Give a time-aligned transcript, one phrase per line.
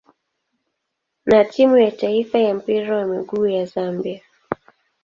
[1.25, 4.21] na timu ya taifa ya mpira wa miguu ya Zambia.